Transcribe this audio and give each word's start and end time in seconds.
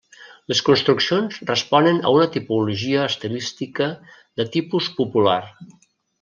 Les 0.51 0.61
construccions 0.69 1.35
responen 1.49 1.99
a 2.05 2.13
una 2.15 2.27
tipologia 2.37 3.05
estilística 3.11 3.91
de 4.41 4.47
tipus 4.57 4.89
popular. 5.03 5.39